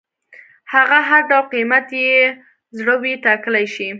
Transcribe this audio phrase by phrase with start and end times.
[0.73, 2.19] هغه هر ډول قیمت چې یې
[2.77, 3.89] زړه وي ټاکلی شي.